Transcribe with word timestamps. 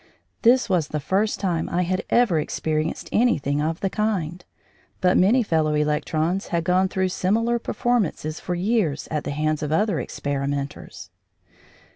This 0.41 0.67
was 0.67 0.87
the 0.87 0.99
first 0.99 1.39
time 1.39 1.69
I 1.69 1.83
had 1.83 2.03
ever 2.09 2.39
experienced 2.39 3.07
anything 3.11 3.61
of 3.61 3.81
the 3.81 3.89
kind, 3.91 4.43
but 4.99 5.15
many 5.15 5.43
fellow 5.43 5.75
electrons 5.75 6.47
had 6.47 6.63
gone 6.63 6.87
through 6.87 7.09
similar 7.09 7.59
performances 7.59 8.39
for 8.39 8.55
years 8.55 9.07
at 9.11 9.25
the 9.25 9.29
hands 9.29 9.61
of 9.61 9.71
other 9.71 9.99
experimenters. 9.99 11.11